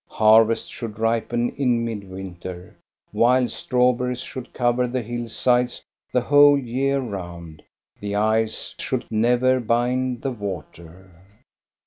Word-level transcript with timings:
Harvests 0.09 0.67
should 0.69 0.97
ripen 0.97 1.51
in 1.57 1.85
midwinter; 1.85 2.75
wild 3.13 3.51
strawberries 3.51 4.21
should 4.21 4.51
cover 4.51 4.87
the 4.87 5.03
hillsides 5.03 5.83
the 6.11 6.21
whole 6.21 6.57
year 6.57 6.99
round; 6.99 7.61
the 7.99 8.15
ice 8.15 8.73
should 8.79 9.05
never 9.11 9.59
bind 9.59 10.23
the 10.23 10.31
water. 10.31 11.11